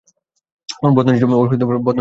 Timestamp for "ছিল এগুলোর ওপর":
1.17-1.89